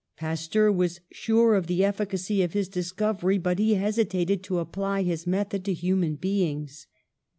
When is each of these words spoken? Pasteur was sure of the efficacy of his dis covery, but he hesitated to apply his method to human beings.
Pasteur 0.17 0.71
was 0.71 0.99
sure 1.11 1.53
of 1.53 1.67
the 1.67 1.83
efficacy 1.85 2.41
of 2.41 2.53
his 2.53 2.67
dis 2.67 2.91
covery, 2.91 3.39
but 3.39 3.59
he 3.59 3.75
hesitated 3.75 4.41
to 4.41 4.57
apply 4.57 5.03
his 5.03 5.27
method 5.27 5.63
to 5.65 5.73
human 5.75 6.15
beings. 6.15 6.87